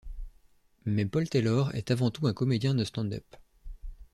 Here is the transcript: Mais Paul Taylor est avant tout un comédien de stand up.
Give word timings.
Mais 0.85 1.05
Paul 1.05 1.29
Taylor 1.29 1.69
est 1.75 1.91
avant 1.91 2.09
tout 2.09 2.25
un 2.25 2.33
comédien 2.33 2.73
de 2.73 2.83
stand 2.83 3.13
up. 3.13 3.35